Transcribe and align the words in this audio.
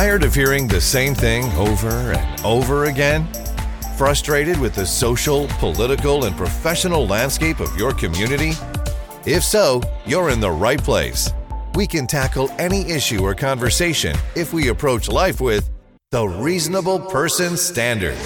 Tired 0.00 0.24
of 0.24 0.34
hearing 0.34 0.66
the 0.66 0.80
same 0.80 1.14
thing 1.14 1.44
over 1.58 1.90
and 1.90 2.40
over 2.40 2.86
again? 2.86 3.28
Frustrated 3.98 4.58
with 4.58 4.74
the 4.74 4.86
social, 4.86 5.46
political, 5.58 6.24
and 6.24 6.34
professional 6.38 7.06
landscape 7.06 7.60
of 7.60 7.76
your 7.76 7.92
community? 7.92 8.52
If 9.26 9.44
so, 9.44 9.82
you're 10.06 10.30
in 10.30 10.40
the 10.40 10.50
right 10.50 10.82
place. 10.82 11.34
We 11.74 11.86
can 11.86 12.06
tackle 12.06 12.48
any 12.58 12.90
issue 12.90 13.22
or 13.22 13.34
conversation 13.34 14.16
if 14.34 14.54
we 14.54 14.68
approach 14.68 15.10
life 15.10 15.38
with 15.38 15.68
the 16.12 16.26
Reasonable 16.26 16.98
Person 16.98 17.58
Standard. 17.58 18.16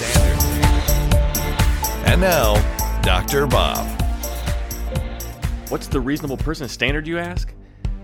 And 2.06 2.20
now, 2.20 2.54
Dr. 3.02 3.48
Bob. 3.48 3.84
What's 5.70 5.88
the 5.88 6.00
reasonable 6.00 6.36
person 6.36 6.68
standard, 6.68 7.08
you 7.08 7.18
ask? 7.18 7.52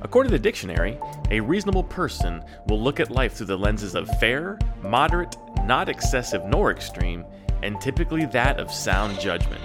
According 0.02 0.30
to 0.30 0.38
the 0.38 0.42
dictionary, 0.42 0.98
a 1.30 1.40
reasonable 1.40 1.84
person 1.84 2.42
will 2.68 2.80
look 2.80 3.00
at 3.00 3.10
life 3.10 3.34
through 3.34 3.48
the 3.48 3.58
lenses 3.58 3.94
of 3.94 4.08
fair, 4.18 4.58
moderate, 4.82 5.36
not 5.64 5.90
excessive 5.90 6.42
nor 6.46 6.70
extreme, 6.70 7.22
and 7.62 7.78
typically 7.82 8.24
that 8.26 8.58
of 8.58 8.72
sound 8.72 9.20
judgment. 9.20 9.60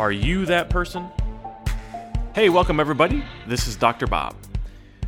Are 0.00 0.10
you 0.10 0.44
that 0.46 0.70
person? 0.70 1.08
Hey, 2.34 2.48
welcome 2.48 2.80
everybody. 2.80 3.22
This 3.46 3.68
is 3.68 3.76
Dr. 3.76 4.08
Bob. 4.08 4.34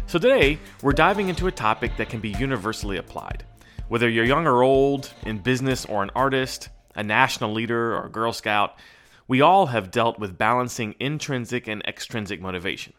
So 0.06 0.16
today, 0.16 0.60
we're 0.80 0.92
diving 0.92 1.28
into 1.28 1.48
a 1.48 1.52
topic 1.52 1.96
that 1.96 2.08
can 2.08 2.20
be 2.20 2.30
universally 2.30 2.98
applied. 2.98 3.44
Whether 3.88 4.08
you're 4.08 4.24
young 4.24 4.46
or 4.46 4.62
old, 4.62 5.12
in 5.26 5.38
business 5.38 5.86
or 5.86 6.04
an 6.04 6.10
artist, 6.14 6.68
a 6.94 7.02
national 7.02 7.52
leader 7.52 7.96
or 7.96 8.06
a 8.06 8.10
Girl 8.10 8.32
Scout, 8.32 8.78
we 9.26 9.40
all 9.40 9.66
have 9.66 9.90
dealt 9.90 10.20
with 10.20 10.38
balancing 10.38 10.94
intrinsic 11.00 11.66
and 11.66 11.82
extrinsic 11.84 12.40
motivation. 12.40 12.92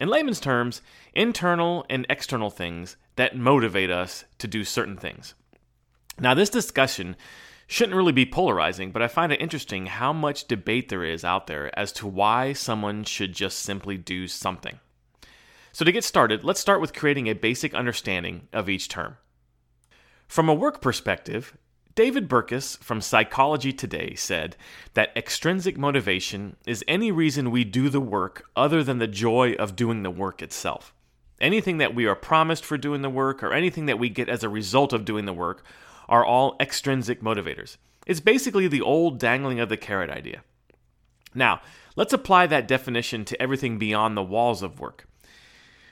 In 0.00 0.08
layman's 0.08 0.40
terms, 0.40 0.82
internal 1.12 1.86
and 1.88 2.04
external 2.08 2.50
things 2.50 2.96
that 3.16 3.36
motivate 3.36 3.90
us 3.90 4.24
to 4.38 4.48
do 4.48 4.64
certain 4.64 4.96
things. 4.96 5.34
Now, 6.18 6.34
this 6.34 6.50
discussion 6.50 7.16
shouldn't 7.66 7.96
really 7.96 8.12
be 8.12 8.26
polarizing, 8.26 8.90
but 8.90 9.02
I 9.02 9.08
find 9.08 9.32
it 9.32 9.40
interesting 9.40 9.86
how 9.86 10.12
much 10.12 10.46
debate 10.46 10.88
there 10.88 11.04
is 11.04 11.24
out 11.24 11.46
there 11.46 11.76
as 11.78 11.92
to 11.92 12.06
why 12.06 12.52
someone 12.52 13.04
should 13.04 13.32
just 13.32 13.60
simply 13.60 13.96
do 13.96 14.26
something. 14.26 14.80
So, 15.72 15.84
to 15.84 15.92
get 15.92 16.04
started, 16.04 16.44
let's 16.44 16.60
start 16.60 16.80
with 16.80 16.94
creating 16.94 17.28
a 17.28 17.34
basic 17.34 17.74
understanding 17.74 18.48
of 18.52 18.68
each 18.68 18.88
term. 18.88 19.16
From 20.28 20.48
a 20.48 20.54
work 20.54 20.80
perspective, 20.80 21.56
David 21.94 22.28
Burkus 22.28 22.76
from 22.78 23.00
Psychology 23.00 23.72
Today 23.72 24.16
said 24.16 24.56
that 24.94 25.16
extrinsic 25.16 25.78
motivation 25.78 26.56
is 26.66 26.84
any 26.88 27.12
reason 27.12 27.52
we 27.52 27.62
do 27.62 27.88
the 27.88 28.00
work 28.00 28.46
other 28.56 28.82
than 28.82 28.98
the 28.98 29.06
joy 29.06 29.52
of 29.52 29.76
doing 29.76 30.02
the 30.02 30.10
work 30.10 30.42
itself. 30.42 30.92
Anything 31.40 31.78
that 31.78 31.94
we 31.94 32.06
are 32.06 32.16
promised 32.16 32.64
for 32.64 32.76
doing 32.76 33.02
the 33.02 33.10
work 33.10 33.44
or 33.44 33.52
anything 33.52 33.86
that 33.86 34.00
we 34.00 34.08
get 34.08 34.28
as 34.28 34.42
a 34.42 34.48
result 34.48 34.92
of 34.92 35.04
doing 35.04 35.24
the 35.24 35.32
work 35.32 35.64
are 36.08 36.24
all 36.24 36.56
extrinsic 36.58 37.22
motivators. 37.22 37.76
It's 38.08 38.18
basically 38.18 38.66
the 38.66 38.82
old 38.82 39.20
dangling 39.20 39.60
of 39.60 39.68
the 39.68 39.76
carrot 39.76 40.10
idea. 40.10 40.42
Now, 41.32 41.60
let's 41.94 42.12
apply 42.12 42.48
that 42.48 42.66
definition 42.66 43.24
to 43.26 43.40
everything 43.40 43.78
beyond 43.78 44.16
the 44.16 44.22
walls 44.22 44.64
of 44.64 44.80
work. 44.80 45.06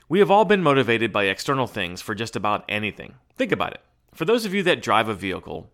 We 0.09 0.19
have 0.19 0.33
all 0.33 0.45
been 0.45 0.65
motivated 0.65 1.13
by 1.13 1.27
external 1.27 1.69
things 1.69 2.03
for 2.03 2.17
just 2.17 2.35
about 2.35 2.65
anything. 2.69 3.15
Think 3.37 3.53
about 3.53 3.75
it. 3.75 3.83
For 4.15 4.25
those 4.25 4.45
of 4.45 4.53
you 4.53 4.65
that 4.65 4.83
drive 4.83 5.09
a 5.09 5.15
vehicle, 5.15 5.71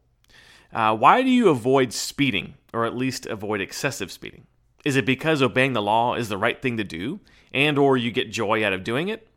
uh, 0.73 0.97
why 0.97 1.23
do 1.23 1.31
you 1.31 1.49
avoid 1.49 1.93
speeding, 1.93 2.55
or 2.73 2.85
at 2.85 2.97
least 2.97 3.27
avoid 3.27 3.61
excessive 3.61 4.13
speeding? 4.13 4.47
Is 4.85 4.97
it 4.97 5.07
because 5.07 5.43
obeying 5.43 5.73
the 5.73 5.83
law 5.83 6.15
is 6.15 6.29
the 6.29 6.39
right 6.39 6.61
thing 6.61 6.77
to 6.77 6.85
do, 6.85 7.21
and 7.53 7.79
or 7.79 7.97
you 7.97 8.11
get 8.11 8.31
joy 8.31 8.65
out 8.65 8.73
of 8.73 8.85
doing 8.85 9.09
it? 9.09 9.29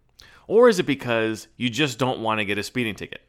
Or 0.48 0.68
is 0.68 0.80
it 0.80 0.86
because 0.86 1.48
you 1.58 1.70
just 1.70 1.98
don't 1.98 2.22
want 2.22 2.40
to 2.40 2.46
get 2.46 2.58
a 2.58 2.64
speeding 2.64 2.96
ticket? 2.96 3.22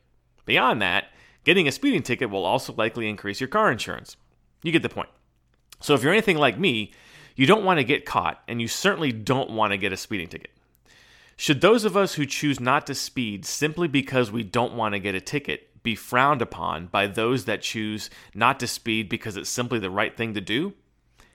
Beyond 0.44 0.82
that, 0.82 1.06
getting 1.44 1.68
a 1.68 1.72
speeding 1.72 2.02
ticket 2.02 2.30
will 2.30 2.44
also 2.44 2.72
likely 2.74 3.08
increase 3.08 3.40
your 3.40 3.48
car 3.48 3.70
insurance. 3.70 4.16
You 4.62 4.72
get 4.72 4.82
the 4.82 4.88
point. 4.88 5.08
So 5.80 5.94
if 5.94 6.02
you're 6.02 6.12
anything 6.12 6.38
like 6.38 6.58
me, 6.58 6.92
you 7.36 7.46
don't 7.46 7.64
want 7.64 7.78
to 7.78 7.84
get 7.84 8.04
caught, 8.04 8.42
and 8.48 8.60
you 8.60 8.68
certainly 8.68 9.12
don't 9.12 9.50
want 9.50 9.72
to 9.72 9.78
get 9.78 9.92
a 9.92 9.96
speeding 9.96 10.28
ticket. 10.28 10.50
Should 11.36 11.60
those 11.60 11.84
of 11.84 11.96
us 11.96 12.14
who 12.14 12.26
choose 12.26 12.60
not 12.60 12.86
to 12.86 12.94
speed 12.94 13.44
simply 13.44 13.88
because 13.88 14.30
we 14.30 14.42
don't 14.42 14.74
want 14.74 14.94
to 14.94 15.00
get 15.00 15.14
a 15.14 15.20
ticket 15.20 15.68
be 15.82 15.94
frowned 15.94 16.42
upon 16.42 16.86
by 16.86 17.06
those 17.06 17.44
that 17.44 17.62
choose 17.62 18.10
not 18.34 18.60
to 18.60 18.66
speed 18.66 19.08
because 19.08 19.36
it's 19.36 19.50
simply 19.50 19.78
the 19.78 19.90
right 19.90 20.16
thing 20.16 20.34
to 20.34 20.40
do? 20.40 20.74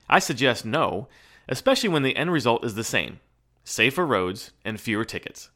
I 0.08 0.18
suggest 0.18 0.64
no, 0.64 1.08
especially 1.48 1.88
when 1.88 2.02
the 2.02 2.16
end 2.16 2.32
result 2.32 2.64
is 2.64 2.74
the 2.74 2.84
same 2.84 3.20
safer 3.64 4.06
roads 4.06 4.52
and 4.64 4.80
fewer 4.80 5.04
tickets. 5.04 5.50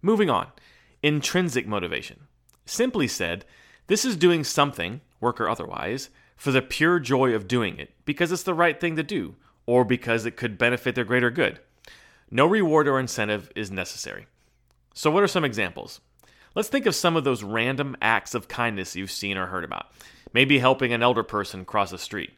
Moving 0.00 0.30
on, 0.30 0.48
intrinsic 1.02 1.66
motivation. 1.66 2.28
Simply 2.64 3.08
said, 3.08 3.44
this 3.86 4.04
is 4.04 4.16
doing 4.16 4.44
something, 4.44 5.00
work 5.20 5.40
or 5.40 5.48
otherwise, 5.48 6.10
for 6.36 6.52
the 6.52 6.62
pure 6.62 6.98
joy 6.98 7.34
of 7.34 7.48
doing 7.48 7.78
it 7.78 7.92
because 8.04 8.32
it's 8.32 8.42
the 8.42 8.54
right 8.54 8.80
thing 8.80 8.96
to 8.96 9.02
do 9.02 9.34
or 9.66 9.84
because 9.84 10.24
it 10.24 10.36
could 10.36 10.58
benefit 10.58 10.94
their 10.94 11.04
greater 11.04 11.30
good. 11.30 11.58
No 12.30 12.46
reward 12.46 12.88
or 12.88 12.98
incentive 12.98 13.50
is 13.54 13.70
necessary. 13.70 14.26
So, 14.94 15.10
what 15.10 15.22
are 15.22 15.28
some 15.28 15.44
examples? 15.44 16.00
Let's 16.54 16.68
think 16.68 16.86
of 16.86 16.94
some 16.94 17.16
of 17.16 17.24
those 17.24 17.42
random 17.42 17.96
acts 18.00 18.32
of 18.32 18.46
kindness 18.46 18.94
you've 18.94 19.10
seen 19.10 19.36
or 19.36 19.46
heard 19.46 19.64
about. 19.64 19.86
Maybe 20.32 20.60
helping 20.60 20.92
an 20.92 21.02
elder 21.02 21.24
person 21.24 21.64
cross 21.64 21.90
a 21.90 21.98
street, 21.98 22.30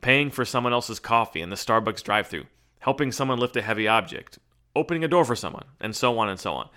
paying 0.00 0.30
for 0.30 0.44
someone 0.44 0.72
else's 0.72 0.98
coffee 0.98 1.40
in 1.40 1.50
the 1.50 1.56
Starbucks 1.56 2.02
drive 2.02 2.26
through, 2.26 2.46
helping 2.80 3.12
someone 3.12 3.38
lift 3.38 3.56
a 3.56 3.62
heavy 3.62 3.86
object, 3.86 4.40
opening 4.74 5.04
a 5.04 5.08
door 5.08 5.24
for 5.24 5.36
someone, 5.36 5.66
and 5.80 5.94
so 5.94 6.18
on 6.18 6.28
and 6.28 6.40
so 6.40 6.52
on. 6.52 6.68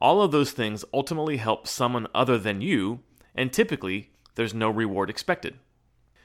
All 0.00 0.22
of 0.22 0.32
those 0.32 0.50
things 0.50 0.84
ultimately 0.92 1.36
help 1.36 1.68
someone 1.68 2.08
other 2.14 2.36
than 2.36 2.60
you, 2.60 3.00
and 3.34 3.52
typically 3.52 4.10
there's 4.34 4.54
no 4.54 4.70
reward 4.70 5.08
expected. 5.08 5.54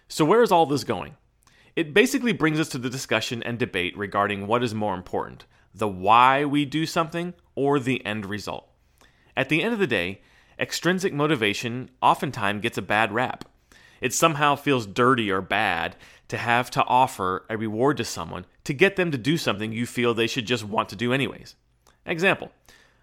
So, 0.07 0.25
where 0.25 0.41
is 0.41 0.51
all 0.51 0.65
this 0.65 0.83
going? 0.83 1.17
It 1.75 1.93
basically 1.93 2.33
brings 2.33 2.59
us 2.59 2.69
to 2.69 2.77
the 2.79 2.89
discussion 2.89 3.43
and 3.43 3.59
debate 3.59 3.95
regarding 3.95 4.47
what 4.47 4.63
is 4.63 4.73
more 4.73 4.95
important 4.95 5.45
the 5.73 5.87
why 5.89 6.45
we 6.45 6.63
do 6.63 6.85
something 6.85 7.33
or 7.53 7.79
the 7.79 8.03
end 8.05 8.25
result. 8.25 8.69
At 9.37 9.49
the 9.49 9.61
end 9.61 9.73
of 9.73 9.79
the 9.79 9.87
day, 9.87 10.21
extrinsic 10.59 11.13
motivation 11.13 11.89
oftentimes 12.01 12.61
gets 12.61 12.77
a 12.77 12.81
bad 12.81 13.11
rap. 13.11 13.45
It 14.01 14.13
somehow 14.13 14.55
feels 14.55 14.85
dirty 14.85 15.31
or 15.31 15.41
bad 15.41 15.95
to 16.27 16.37
have 16.37 16.69
to 16.71 16.83
offer 16.85 17.45
a 17.49 17.57
reward 17.57 17.97
to 17.97 18.03
someone 18.03 18.45
to 18.63 18.73
get 18.73 18.95
them 18.95 19.11
to 19.11 19.17
do 19.17 19.37
something 19.37 19.71
you 19.71 19.85
feel 19.85 20.13
they 20.13 20.27
should 20.27 20.45
just 20.45 20.63
want 20.63 20.89
to 20.89 20.95
do 20.95 21.13
anyways. 21.13 21.55
Example 22.05 22.51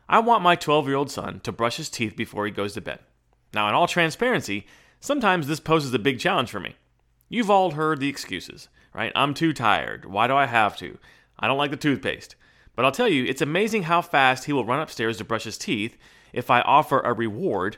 I 0.09 0.19
want 0.19 0.43
my 0.43 0.57
12 0.57 0.87
year 0.87 0.97
old 0.97 1.11
son 1.11 1.41
to 1.41 1.53
brush 1.53 1.77
his 1.77 1.89
teeth 1.91 2.17
before 2.17 2.47
he 2.47 2.53
goes 2.53 2.75
to 2.75 2.81
bed. 2.81 3.01
Now, 3.55 3.69
in 3.69 3.75
all 3.75 3.87
transparency, 3.87 4.67
sometimes 5.01 5.47
this 5.47 5.61
poses 5.61 5.93
a 5.95 5.99
big 5.99 6.19
challenge 6.19 6.51
for 6.51 6.61
me. 6.61 6.77
You've 7.29 7.51
all 7.51 7.73
heard 7.73 8.01
the 8.01 8.09
excuses, 8.09 8.69
right? 8.93 9.13
I'm 9.15 9.35
too 9.35 9.53
tired. 9.53 10.05
Why 10.05 10.27
do 10.27 10.35
I 10.35 10.47
have 10.47 10.77
to? 10.79 10.99
I 11.39 11.47
don't 11.47 11.59
like 11.59 11.71
the 11.71 11.77
toothpaste. 11.77 12.35
But 12.75 12.85
I'll 12.85 12.93
tell 12.93 13.09
you, 13.09 13.25
it's 13.25 13.43
amazing 13.43 13.85
how 13.85 14.01
fast 14.01 14.45
he 14.45 14.53
will 14.53 14.65
run 14.65 14.81
upstairs 14.81 15.19
to 15.19 15.25
brush 15.25 15.45
his 15.45 15.59
teeth 15.59 15.97
if 16.33 16.51
I 16.51 16.63
offer 16.63 17.01
a 17.01 17.13
reward 17.13 17.77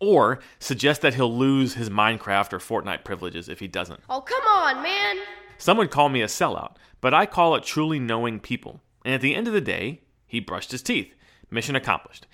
or 0.00 0.40
suggest 0.58 1.00
that 1.02 1.14
he'll 1.14 1.32
lose 1.32 1.74
his 1.74 1.88
Minecraft 1.88 2.52
or 2.52 2.58
Fortnite 2.58 3.04
privileges 3.04 3.48
if 3.48 3.60
he 3.60 3.68
doesn't. 3.68 4.00
Oh, 4.10 4.20
come 4.20 4.42
on, 4.46 4.82
man. 4.82 5.18
Some 5.58 5.78
would 5.78 5.92
call 5.92 6.08
me 6.08 6.22
a 6.22 6.26
sellout, 6.26 6.74
but 7.00 7.14
I 7.14 7.24
call 7.24 7.54
it 7.54 7.62
truly 7.62 8.00
knowing 8.00 8.40
people. 8.40 8.80
And 9.04 9.14
at 9.14 9.20
the 9.20 9.36
end 9.36 9.46
of 9.46 9.52
the 9.52 9.60
day, 9.60 10.00
he 10.26 10.40
brushed 10.40 10.72
his 10.72 10.82
teeth. 10.82 11.14
Mission 11.50 11.76
accomplished. 11.76 12.26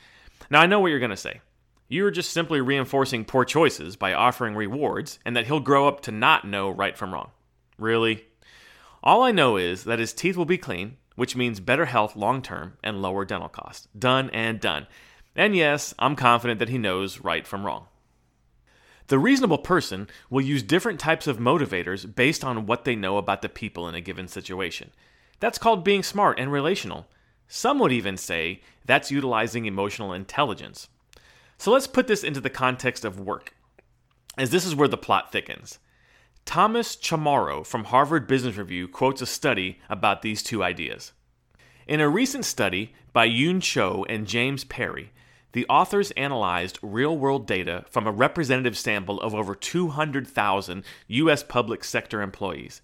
Now, 0.49 0.61
I 0.63 0.67
know 0.67 0.81
what 0.81 0.89
you're 0.89 0.99
going 0.99 1.11
to 1.11 1.17
say. 1.17 1.43
You're 1.89 2.11
just 2.11 2.31
simply 2.31 2.61
reinforcing 2.61 3.25
poor 3.25 3.45
choices 3.45 3.97
by 3.97 4.15
offering 4.15 4.55
rewards, 4.55 5.19
and 5.25 5.37
that 5.37 5.47
he'll 5.47 5.61
grow 5.61 5.89
up 5.89 6.01
to 6.03 6.13
not 6.13 6.47
know 6.47 6.71
right 6.71 6.97
from 6.97 7.13
wrong. 7.13 7.31
Really? 7.79 8.25
All 9.03 9.23
I 9.23 9.31
know 9.31 9.57
is 9.57 9.85
that 9.85 9.99
his 9.99 10.13
teeth 10.13 10.37
will 10.37 10.45
be 10.45 10.59
clean, 10.59 10.97
which 11.19 11.35
means 11.35 11.59
better 11.59 11.87
health 11.87 12.15
long 12.15 12.41
term 12.41 12.75
and 12.81 13.03
lower 13.03 13.25
dental 13.25 13.49
costs. 13.49 13.89
Done 13.99 14.31
and 14.31 14.61
done. 14.61 14.87
And 15.35 15.57
yes, 15.57 15.93
I'm 15.99 16.15
confident 16.15 16.61
that 16.61 16.69
he 16.69 16.79
knows 16.79 17.19
right 17.19 17.45
from 17.45 17.67
wrong. 17.67 17.87
The 19.09 19.19
reasonable 19.19 19.59
person 19.59 20.07
will 20.31 20.43
use 20.43 20.63
different 20.63 21.01
types 21.01 21.27
of 21.27 21.39
motivators 21.39 22.15
based 22.15 22.45
on 22.45 22.67
what 22.67 22.85
they 22.85 22.95
know 22.95 23.17
about 23.17 23.43
the 23.43 23.49
people 23.49 23.89
in 23.89 23.97
a 23.97 24.01
given 24.01 24.29
situation. 24.29 24.93
That's 25.41 25.59
called 25.59 25.83
being 25.83 26.05
smart 26.05 26.39
and 26.39 26.53
relational. 26.53 27.09
Some 27.49 27.81
would 27.81 27.91
even 27.91 28.17
say 28.17 28.61
that's 28.87 29.11
utilizing 29.11 29.67
emotional 29.67 30.13
intelligence. 30.13 30.87
So 31.57 31.73
let's 31.73 31.89
put 31.89 32.07
this 32.07 32.23
into 32.23 32.41
the 32.41 32.49
context 32.49 33.05
of 33.05 33.19
work, 33.19 33.55
as 34.37 34.51
this 34.51 34.65
is 34.65 34.77
where 34.77 34.87
the 34.87 34.97
plot 34.97 35.33
thickens. 35.33 35.81
Thomas 36.49 36.97
Chamorro 36.97 37.63
from 37.63 37.85
Harvard 37.85 38.27
Business 38.27 38.57
Review 38.57 38.89
quotes 38.89 39.21
a 39.21 39.27
study 39.27 39.81
about 39.91 40.23
these 40.23 40.43
two 40.43 40.65
ideas. 40.65 41.13
In 41.87 42.01
a 42.01 42.09
recent 42.09 42.47
study 42.47 42.95
by 43.13 43.27
Yun 43.27 43.61
Cho 43.61 44.07
and 44.09 44.27
James 44.27 44.65
Perry, 44.65 45.13
the 45.53 45.67
authors 45.69 46.11
analyzed 46.13 46.79
real 46.81 47.19
world 47.19 47.47
data 47.47 47.85
from 47.91 48.07
a 48.07 48.11
representative 48.11 48.79
sample 48.79 49.21
of 49.21 49.35
over 49.35 49.55
200,000 49.55 50.85
U.S. 51.09 51.43
public 51.43 51.85
sector 51.85 52.23
employees. 52.23 52.81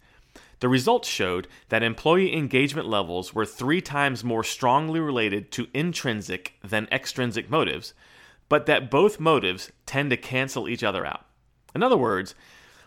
The 0.61 0.69
results 0.69 1.09
showed 1.09 1.49
that 1.71 1.83
employee 1.83 2.37
engagement 2.37 2.87
levels 2.87 3.33
were 3.33 3.47
three 3.47 3.81
times 3.81 4.23
more 4.23 4.45
strongly 4.45 5.01
related 5.01 5.51
to 5.53 5.69
intrinsic 5.73 6.53
than 6.63 6.87
extrinsic 6.93 7.49
motives, 7.49 7.95
but 8.51 8.67
that 8.67 8.91
both 8.91 9.19
motives 9.19 9.73
tend 9.87 10.11
to 10.11 10.19
cancel 10.19 10.69
each 10.69 10.85
other 10.85 11.07
out. 11.07 11.25
In 11.75 11.83
other 11.83 11.97
words, 11.97 12.35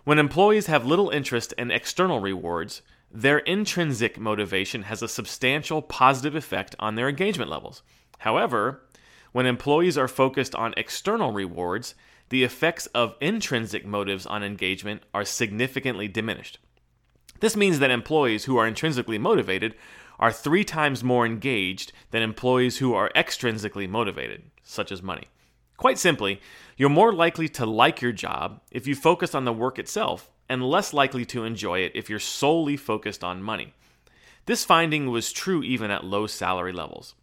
when 0.07 0.19
employees 0.19 0.67
have 0.67 0.85
little 0.85 1.09
interest 1.09 1.53
in 1.57 1.69
external 1.69 2.21
rewards, 2.21 2.81
their 3.11 3.39
intrinsic 3.39 4.17
motivation 4.17 4.83
has 4.83 5.01
a 5.01 5.07
substantial 5.09 5.81
positive 5.81 6.33
effect 6.33 6.77
on 6.79 6.95
their 6.95 7.09
engagement 7.09 7.51
levels. 7.51 7.83
However, 8.19 8.85
when 9.33 9.45
employees 9.45 9.97
are 9.97 10.07
focused 10.07 10.55
on 10.55 10.73
external 10.77 11.33
rewards, 11.33 11.93
the 12.29 12.45
effects 12.45 12.85
of 12.95 13.17
intrinsic 13.19 13.85
motives 13.85 14.25
on 14.25 14.45
engagement 14.45 15.03
are 15.13 15.25
significantly 15.25 16.07
diminished. 16.07 16.57
This 17.41 17.57
means 17.57 17.79
that 17.79 17.91
employees 17.91 18.45
who 18.45 18.55
are 18.55 18.65
intrinsically 18.65 19.17
motivated 19.17 19.75
are 20.19 20.31
three 20.31 20.63
times 20.63 21.03
more 21.03 21.25
engaged 21.25 21.91
than 22.11 22.21
employees 22.21 22.77
who 22.77 22.93
are 22.93 23.11
extrinsically 23.13 23.89
motivated, 23.89 24.43
such 24.63 24.89
as 24.89 25.03
money. 25.03 25.27
Quite 25.77 25.99
simply, 25.99 26.41
you're 26.75 26.89
more 26.89 27.13
likely 27.13 27.47
to 27.49 27.65
like 27.65 28.01
your 28.01 28.11
job 28.11 28.61
if 28.71 28.87
you 28.87 28.95
focus 28.95 29.35
on 29.35 29.45
the 29.45 29.53
work 29.53 29.77
itself 29.77 30.31
and 30.49 30.67
less 30.67 30.91
likely 30.91 31.23
to 31.25 31.43
enjoy 31.43 31.79
it 31.79 31.91
if 31.93 32.09
you're 32.09 32.19
solely 32.19 32.75
focused 32.75 33.23
on 33.23 33.43
money. 33.43 33.73
This 34.47 34.65
finding 34.65 35.11
was 35.11 35.31
true 35.31 35.61
even 35.61 35.91
at 35.91 36.03
low 36.03 36.25
salary 36.25 36.73
levels. 36.73 37.13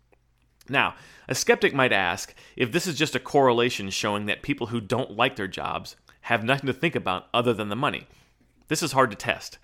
Now, 0.69 0.95
a 1.29 1.35
skeptic 1.35 1.75
might 1.75 1.93
ask 1.93 2.35
if 2.57 2.71
this 2.71 2.87
is 2.87 2.97
just 2.97 3.17
a 3.17 3.21
correlation 3.21 3.91
showing 3.91 4.27
that 4.27 4.43
people 4.43 4.69
who 4.69 4.81
don't 4.81 5.17
like 5.17 5.37
their 5.37 5.49
jobs 5.49 5.97
have 6.23 6.45
nothing 6.45 6.69
to 6.69 6.73
think 6.73 6.95
about 6.95 7.27
other 7.35 7.53
than 7.53 7.71
the 7.71 7.77
money. 7.77 8.07
This 8.69 8.83
is 8.83 8.93
hard 8.93 9.11
to 9.11 9.17
test. 9.17 9.59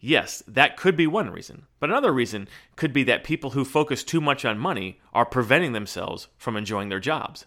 Yes, 0.00 0.44
that 0.46 0.76
could 0.76 0.96
be 0.96 1.08
one 1.08 1.30
reason, 1.30 1.66
but 1.80 1.90
another 1.90 2.12
reason 2.12 2.46
could 2.76 2.92
be 2.92 3.02
that 3.04 3.24
people 3.24 3.50
who 3.50 3.64
focus 3.64 4.04
too 4.04 4.20
much 4.20 4.44
on 4.44 4.58
money 4.58 5.00
are 5.12 5.26
preventing 5.26 5.72
themselves 5.72 6.28
from 6.38 6.56
enjoying 6.56 6.88
their 6.88 7.00
jobs. 7.00 7.46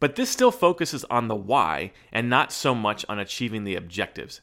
But 0.00 0.16
this 0.16 0.30
still 0.30 0.50
focuses 0.50 1.04
on 1.04 1.28
the 1.28 1.36
why 1.36 1.92
and 2.12 2.30
not 2.30 2.52
so 2.52 2.74
much 2.74 3.04
on 3.08 3.18
achieving 3.18 3.64
the 3.64 3.74
objectives. 3.74 4.40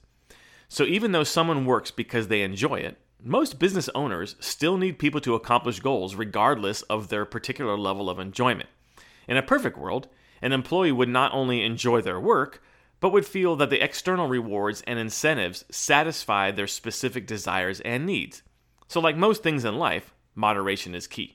So 0.67 0.83
even 0.83 1.11
though 1.11 1.23
someone 1.23 1.65
works 1.65 1.91
because 1.91 2.27
they 2.27 2.41
enjoy 2.41 2.75
it, 2.75 2.97
most 3.23 3.59
business 3.59 3.89
owners 3.95 4.35
still 4.39 4.77
need 4.77 4.99
people 4.99 5.21
to 5.21 5.35
accomplish 5.35 5.79
goals 5.79 6.15
regardless 6.15 6.81
of 6.83 7.07
their 7.07 7.25
particular 7.25 7.77
level 7.77 8.09
of 8.09 8.19
enjoyment. 8.19 8.69
In 9.27 9.37
a 9.37 9.41
perfect 9.41 9.77
world, 9.77 10.07
an 10.41 10.51
employee 10.51 10.91
would 10.91 11.09
not 11.09 11.33
only 11.33 11.63
enjoy 11.63 12.01
their 12.01 12.19
work, 12.19 12.61
but 12.99 13.11
would 13.11 13.25
feel 13.25 13.55
that 13.55 13.69
the 13.69 13.83
external 13.83 14.27
rewards 14.27 14.83
and 14.85 14.99
incentives 14.99 15.65
satisfy 15.71 16.51
their 16.51 16.67
specific 16.67 17.25
desires 17.25 17.79
and 17.81 18.05
needs. 18.05 18.43
So, 18.87 18.99
like 18.99 19.17
most 19.17 19.41
things 19.41 19.65
in 19.65 19.77
life, 19.77 20.13
moderation 20.35 20.93
is 20.93 21.07
key. 21.07 21.34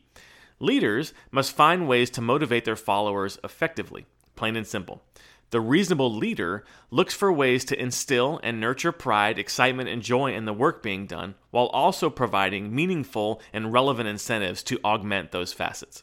Leaders 0.63 1.15
must 1.31 1.57
find 1.57 1.89
ways 1.89 2.11
to 2.11 2.21
motivate 2.21 2.67
their 2.67 2.77
followers 2.77 3.39
effectively, 3.43 4.05
plain 4.37 4.57
and 4.57 4.67
simple. 4.67 5.03
The 5.51 5.61
reasonable 5.61 6.15
leader 6.15 6.65
looks 6.91 7.15
for 7.15 7.33
ways 7.33 7.65
to 7.65 7.81
instill 7.81 8.39
and 8.43 8.61
nurture 8.61 8.93
pride, 8.93 9.39
excitement, 9.39 9.89
and 9.89 10.03
joy 10.03 10.35
in 10.35 10.45
the 10.45 10.53
work 10.53 10.83
being 10.83 11.07
done, 11.07 11.35
while 11.51 11.69
also 11.69 12.11
providing 12.11 12.75
meaningful 12.75 13.41
and 13.55 13.73
relevant 13.73 14.07
incentives 14.07 14.63
to 14.65 14.79
augment 14.85 15.33
those 15.33 15.55
facets. 15.55 16.03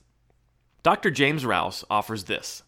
Dr. 0.81 1.11
James 1.11 1.45
Rouse 1.45 1.85
offers 1.89 2.23
this 2.23 2.63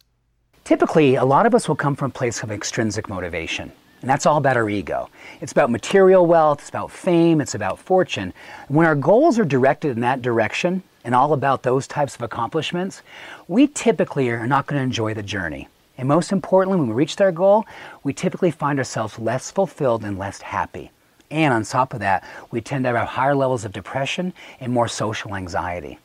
Typically, 0.65 1.15
a 1.15 1.25
lot 1.25 1.47
of 1.47 1.55
us 1.55 1.67
will 1.67 1.75
come 1.75 1.95
from 1.95 2.11
a 2.11 2.13
place 2.13 2.43
of 2.43 2.51
extrinsic 2.51 3.09
motivation. 3.09 3.71
And 4.01 4.09
that's 4.09 4.27
all 4.27 4.37
about 4.37 4.57
our 4.57 4.69
ego. 4.69 5.09
It's 5.41 5.51
about 5.51 5.71
material 5.71 6.27
wealth, 6.27 6.59
it's 6.59 6.69
about 6.69 6.91
fame, 6.91 7.41
it's 7.41 7.55
about 7.55 7.79
fortune. 7.79 8.31
When 8.67 8.85
our 8.85 8.95
goals 8.95 9.39
are 9.39 9.45
directed 9.45 9.89
in 9.89 10.01
that 10.01 10.21
direction 10.21 10.83
and 11.03 11.15
all 11.15 11.33
about 11.33 11.63
those 11.63 11.87
types 11.87 12.15
of 12.15 12.21
accomplishments, 12.21 13.01
we 13.47 13.67
typically 13.67 14.29
are 14.29 14.47
not 14.47 14.67
going 14.67 14.79
to 14.79 14.83
enjoy 14.83 15.13
the 15.13 15.23
journey. 15.23 15.67
And 15.97 16.07
most 16.07 16.31
importantly, 16.31 16.79
when 16.79 16.89
we 16.89 16.95
reach 16.95 17.17
their 17.17 17.31
goal, 17.31 17.65
we 18.03 18.13
typically 18.13 18.51
find 18.51 18.79
ourselves 18.79 19.19
less 19.19 19.51
fulfilled 19.51 20.03
and 20.03 20.17
less 20.17 20.41
happy. 20.41 20.91
And 21.31 21.53
on 21.53 21.63
top 21.63 21.93
of 21.93 21.99
that, 21.99 22.23
we 22.51 22.61
tend 22.61 22.85
to 22.85 22.93
have 22.93 23.07
higher 23.07 23.35
levels 23.35 23.65
of 23.65 23.71
depression 23.71 24.33
and 24.59 24.71
more 24.71 24.87
social 24.87 25.35
anxiety. 25.35 25.99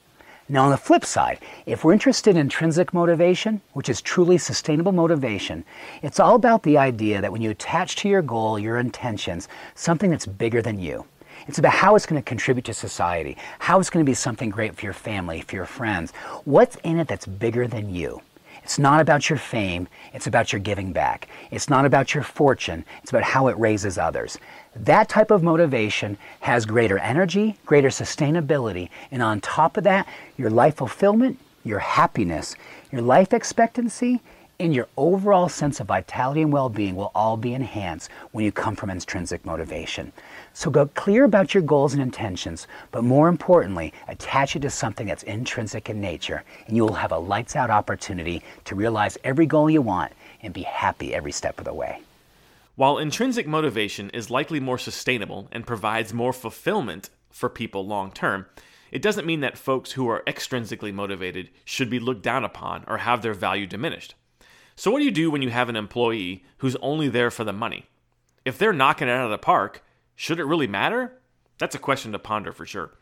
Now, 0.46 0.64
on 0.64 0.70
the 0.70 0.76
flip 0.76 1.06
side, 1.06 1.38
if 1.64 1.84
we're 1.84 1.94
interested 1.94 2.32
in 2.32 2.42
intrinsic 2.42 2.92
motivation, 2.92 3.62
which 3.72 3.88
is 3.88 4.02
truly 4.02 4.36
sustainable 4.36 4.92
motivation, 4.92 5.64
it's 6.02 6.20
all 6.20 6.34
about 6.34 6.64
the 6.64 6.76
idea 6.76 7.22
that 7.22 7.32
when 7.32 7.40
you 7.40 7.50
attach 7.50 7.96
to 7.96 8.10
your 8.10 8.20
goal, 8.20 8.58
your 8.58 8.76
intentions, 8.76 9.48
something 9.74 10.10
that's 10.10 10.26
bigger 10.26 10.60
than 10.60 10.78
you. 10.78 11.06
It's 11.46 11.58
about 11.58 11.72
how 11.72 11.94
it's 11.96 12.06
going 12.06 12.20
to 12.20 12.24
contribute 12.24 12.64
to 12.66 12.74
society, 12.74 13.36
how 13.58 13.80
it's 13.80 13.90
going 13.90 14.04
to 14.04 14.08
be 14.08 14.14
something 14.14 14.50
great 14.50 14.74
for 14.76 14.84
your 14.84 14.94
family, 14.94 15.40
for 15.40 15.56
your 15.56 15.66
friends. 15.66 16.12
What's 16.44 16.76
in 16.76 16.98
it 16.98 17.08
that's 17.08 17.26
bigger 17.26 17.66
than 17.66 17.94
you? 17.94 18.22
It's 18.62 18.78
not 18.78 19.00
about 19.00 19.28
your 19.28 19.38
fame, 19.38 19.88
it's 20.14 20.26
about 20.26 20.50
your 20.50 20.60
giving 20.60 20.92
back. 20.92 21.28
It's 21.50 21.68
not 21.68 21.84
about 21.84 22.14
your 22.14 22.22
fortune, 22.22 22.86
it's 23.02 23.10
about 23.10 23.22
how 23.22 23.48
it 23.48 23.58
raises 23.58 23.98
others. 23.98 24.38
That 24.74 25.10
type 25.10 25.30
of 25.30 25.42
motivation 25.42 26.16
has 26.40 26.64
greater 26.64 26.98
energy, 26.98 27.58
greater 27.66 27.90
sustainability, 27.90 28.88
and 29.10 29.22
on 29.22 29.42
top 29.42 29.76
of 29.76 29.84
that, 29.84 30.08
your 30.38 30.48
life 30.48 30.76
fulfillment, 30.76 31.38
your 31.62 31.78
happiness, 31.78 32.56
your 32.90 33.02
life 33.02 33.34
expectancy, 33.34 34.22
and 34.58 34.74
your 34.74 34.88
overall 34.96 35.48
sense 35.48 35.80
of 35.80 35.88
vitality 35.88 36.42
and 36.42 36.52
well 36.52 36.68
being 36.68 36.96
will 36.96 37.10
all 37.14 37.36
be 37.36 37.54
enhanced 37.54 38.10
when 38.32 38.44
you 38.44 38.52
come 38.52 38.76
from 38.76 38.90
intrinsic 38.90 39.44
motivation. 39.44 40.12
So 40.52 40.70
go 40.70 40.86
clear 40.86 41.24
about 41.24 41.54
your 41.54 41.62
goals 41.62 41.92
and 41.92 42.02
intentions, 42.02 42.66
but 42.90 43.02
more 43.02 43.28
importantly, 43.28 43.92
attach 44.08 44.54
it 44.54 44.60
to 44.60 44.70
something 44.70 45.06
that's 45.06 45.24
intrinsic 45.24 45.90
in 45.90 46.00
nature, 46.00 46.44
and 46.66 46.76
you 46.76 46.84
will 46.84 46.94
have 46.94 47.12
a 47.12 47.18
lights 47.18 47.56
out 47.56 47.70
opportunity 47.70 48.42
to 48.64 48.74
realize 48.74 49.18
every 49.24 49.46
goal 49.46 49.68
you 49.68 49.82
want 49.82 50.12
and 50.42 50.54
be 50.54 50.62
happy 50.62 51.14
every 51.14 51.32
step 51.32 51.58
of 51.58 51.64
the 51.64 51.74
way. 51.74 52.00
While 52.76 52.98
intrinsic 52.98 53.46
motivation 53.46 54.10
is 54.10 54.30
likely 54.30 54.60
more 54.60 54.78
sustainable 54.78 55.48
and 55.52 55.66
provides 55.66 56.12
more 56.12 56.32
fulfillment 56.32 57.10
for 57.30 57.48
people 57.48 57.86
long 57.86 58.10
term, 58.12 58.46
it 58.90 59.02
doesn't 59.02 59.26
mean 59.26 59.40
that 59.40 59.58
folks 59.58 59.92
who 59.92 60.08
are 60.08 60.22
extrinsically 60.24 60.92
motivated 60.92 61.50
should 61.64 61.90
be 61.90 61.98
looked 61.98 62.22
down 62.22 62.44
upon 62.44 62.84
or 62.86 62.98
have 62.98 63.22
their 63.22 63.34
value 63.34 63.66
diminished. 63.66 64.14
So, 64.76 64.90
what 64.90 64.98
do 64.98 65.04
you 65.04 65.12
do 65.12 65.30
when 65.30 65.42
you 65.42 65.50
have 65.50 65.68
an 65.68 65.76
employee 65.76 66.44
who's 66.58 66.76
only 66.76 67.08
there 67.08 67.30
for 67.30 67.44
the 67.44 67.52
money? 67.52 67.86
If 68.44 68.58
they're 68.58 68.72
knocking 68.72 69.08
it 69.08 69.12
out 69.12 69.24
of 69.24 69.30
the 69.30 69.38
park, 69.38 69.84
should 70.16 70.40
it 70.40 70.44
really 70.44 70.66
matter? 70.66 71.20
That's 71.58 71.74
a 71.74 71.78
question 71.78 72.12
to 72.12 72.18
ponder 72.18 72.52
for 72.52 72.66
sure. 72.66 72.92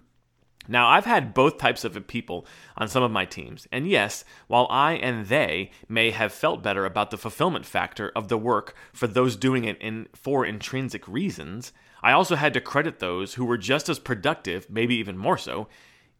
Now, 0.68 0.88
I've 0.88 1.06
had 1.06 1.34
both 1.34 1.58
types 1.58 1.82
of 1.84 2.06
people 2.06 2.46
on 2.76 2.86
some 2.86 3.02
of 3.02 3.10
my 3.10 3.24
teams, 3.24 3.66
and 3.72 3.88
yes, 3.88 4.24
while 4.46 4.68
I 4.70 4.92
and 4.92 5.26
they 5.26 5.72
may 5.88 6.10
have 6.10 6.32
felt 6.32 6.62
better 6.62 6.84
about 6.84 7.10
the 7.10 7.18
fulfillment 7.18 7.66
factor 7.66 8.12
of 8.14 8.28
the 8.28 8.38
work 8.38 8.76
for 8.92 9.08
those 9.08 9.34
doing 9.34 9.64
it 9.64 9.76
in, 9.80 10.06
for 10.14 10.46
intrinsic 10.46 11.08
reasons, 11.08 11.72
I 12.02 12.12
also 12.12 12.36
had 12.36 12.54
to 12.54 12.60
credit 12.60 13.00
those 13.00 13.34
who 13.34 13.44
were 13.44 13.58
just 13.58 13.88
as 13.88 13.98
productive, 13.98 14.70
maybe 14.70 14.94
even 14.96 15.16
more 15.16 15.38
so, 15.38 15.66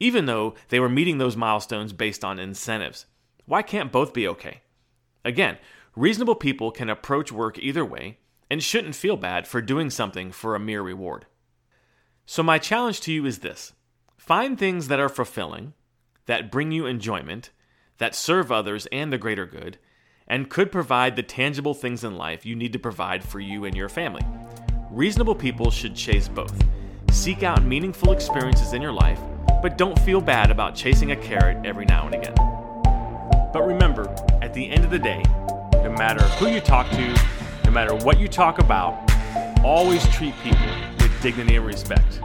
even 0.00 0.26
though 0.26 0.54
they 0.70 0.80
were 0.80 0.88
meeting 0.88 1.18
those 1.18 1.36
milestones 1.36 1.92
based 1.92 2.24
on 2.24 2.40
incentives. 2.40 3.06
Why 3.44 3.62
can't 3.62 3.92
both 3.92 4.12
be 4.12 4.26
okay? 4.26 4.62
Again, 5.24 5.58
reasonable 5.94 6.34
people 6.34 6.70
can 6.70 6.90
approach 6.90 7.30
work 7.30 7.58
either 7.58 7.84
way, 7.84 8.18
and 8.50 8.62
shouldn't 8.62 8.94
feel 8.94 9.16
bad 9.16 9.46
for 9.46 9.62
doing 9.62 9.88
something 9.88 10.30
for 10.30 10.54
a 10.54 10.60
mere 10.60 10.82
reward. 10.82 11.26
So, 12.26 12.42
my 12.42 12.58
challenge 12.58 13.00
to 13.02 13.12
you 13.12 13.24
is 13.24 13.38
this 13.38 13.72
find 14.16 14.58
things 14.58 14.88
that 14.88 15.00
are 15.00 15.08
fulfilling, 15.08 15.74
that 16.26 16.50
bring 16.50 16.70
you 16.70 16.86
enjoyment, 16.86 17.50
that 17.98 18.14
serve 18.14 18.52
others 18.52 18.86
and 18.92 19.12
the 19.12 19.18
greater 19.18 19.46
good, 19.46 19.78
and 20.26 20.50
could 20.50 20.70
provide 20.70 21.16
the 21.16 21.22
tangible 21.22 21.74
things 21.74 22.04
in 22.04 22.16
life 22.16 22.46
you 22.46 22.54
need 22.54 22.72
to 22.72 22.78
provide 22.78 23.24
for 23.24 23.40
you 23.40 23.64
and 23.64 23.76
your 23.76 23.88
family. 23.88 24.22
Reasonable 24.90 25.34
people 25.34 25.70
should 25.70 25.96
chase 25.96 26.28
both. 26.28 26.54
Seek 27.10 27.42
out 27.42 27.64
meaningful 27.64 28.12
experiences 28.12 28.72
in 28.72 28.82
your 28.82 28.92
life, 28.92 29.20
but 29.62 29.78
don't 29.78 29.98
feel 30.00 30.20
bad 30.20 30.50
about 30.50 30.74
chasing 30.74 31.12
a 31.12 31.16
carrot 31.16 31.64
every 31.64 31.86
now 31.86 32.06
and 32.06 32.14
again. 32.14 32.34
But 33.52 33.66
remember, 33.66 34.14
at 34.52 34.56
the 34.56 34.70
end 34.70 34.84
of 34.84 34.90
the 34.90 34.98
day, 34.98 35.22
no 35.82 35.90
matter 35.96 36.22
who 36.36 36.46
you 36.46 36.60
talk 36.60 36.86
to, 36.90 37.18
no 37.64 37.70
matter 37.70 37.94
what 37.94 38.20
you 38.20 38.28
talk 38.28 38.58
about, 38.58 39.10
always 39.64 40.06
treat 40.08 40.34
people 40.42 40.66
with 40.98 41.10
dignity 41.22 41.56
and 41.56 41.64
respect. 41.64 42.20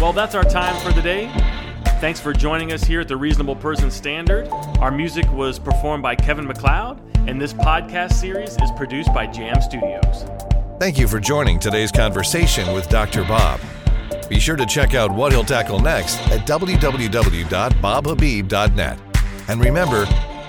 Well, 0.00 0.12
that's 0.12 0.34
our 0.34 0.42
time 0.42 0.74
for 0.84 0.92
the 0.92 1.00
day. 1.00 1.30
Thanks 2.00 2.18
for 2.18 2.32
joining 2.32 2.72
us 2.72 2.82
here 2.82 3.02
at 3.02 3.06
the 3.06 3.16
Reasonable 3.16 3.54
Person 3.54 3.88
Standard. 3.88 4.48
Our 4.80 4.90
music 4.90 5.30
was 5.30 5.60
performed 5.60 6.02
by 6.02 6.16
Kevin 6.16 6.44
MacLeod, 6.44 7.00
and 7.28 7.40
this 7.40 7.52
podcast 7.52 8.14
series 8.14 8.60
is 8.60 8.72
produced 8.72 9.14
by 9.14 9.28
Jam 9.28 9.62
Studios. 9.62 10.24
Thank 10.80 10.98
you 10.98 11.06
for 11.06 11.20
joining 11.20 11.60
today's 11.60 11.92
conversation 11.92 12.74
with 12.74 12.88
Dr. 12.88 13.22
Bob. 13.22 13.60
Be 14.28 14.40
sure 14.40 14.56
to 14.56 14.66
check 14.66 14.94
out 14.94 15.12
what 15.12 15.30
he'll 15.30 15.44
tackle 15.44 15.78
next 15.78 16.16
at 16.32 16.48
www.bobhabib.net. 16.48 18.98
And 19.46 19.60
remember, 19.60 20.06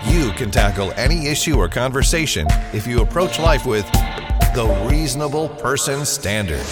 you 0.08 0.32
can 0.32 0.52
tackle 0.52 0.92
any 0.94 1.28
issue 1.28 1.58
or 1.58 1.68
conversation 1.68 2.48
if 2.74 2.86
you 2.86 3.02
approach 3.02 3.40
life 3.40 3.66
with 3.66 3.90
the 4.54 4.88
reasonable 4.90 5.50
person 5.50 6.06
standard. 6.06 6.66